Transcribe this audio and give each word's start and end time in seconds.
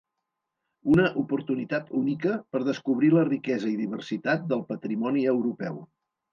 Una 0.93 1.03
oportunitat 1.23 1.91
única 1.99 2.33
per 2.55 2.63
descobrir 2.69 3.13
la 3.19 3.27
riquesa 3.29 3.71
i 3.75 3.77
diversitat 3.85 4.51
del 4.55 4.67
patrimoni 4.75 5.31
europeu. 5.39 5.83